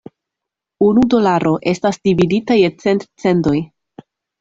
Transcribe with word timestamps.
Unu 0.85 1.03
dolaro 1.15 1.53
estas 1.75 2.03
dividita 2.09 2.61
je 2.65 2.77
cent 2.87 3.09
"cendoj". 3.27 3.59